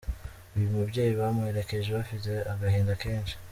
Uyu 0.55 0.71
mubyeyi 0.75 1.13
bamuherekeje 1.19 1.89
bafite 1.99 2.31
agahinda 2.53 2.93
kenshi. 3.01 3.33